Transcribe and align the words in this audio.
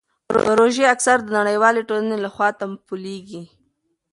پروژې 0.45 0.85
اکثر 0.93 1.17
د 1.23 1.27
نړیوالې 1.39 1.81
ټولنې 1.89 2.17
لخوا 2.25 2.47
تمویلیږي. 2.59 3.43